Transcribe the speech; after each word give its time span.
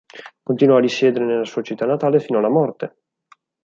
Continuò 0.41 0.77
a 0.77 0.79
risiedere 0.79 1.25
nella 1.25 1.45
sua 1.45 1.61
città 1.61 1.85
natale 1.85 2.19
fino 2.19 2.39
alla 2.39 2.49
morte. 2.49 2.95